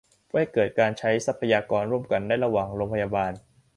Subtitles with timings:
[0.27, 3.31] เพื่อให้เกิดการใช้ทรัพยากรร่วมกันได้ระหว่างโรงพยาบาล